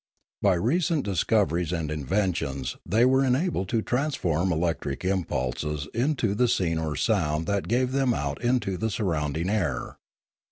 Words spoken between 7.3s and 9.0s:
that gave them out into the